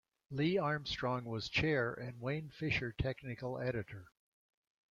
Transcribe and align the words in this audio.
Lee 0.31 0.57
Armstrong 0.57 1.25
was 1.25 1.47
chair 1.47 1.93
and 1.93 2.19
Wayne 2.19 2.49
Fisher 2.49 2.91
technical 2.91 3.59
editor. 3.59 4.07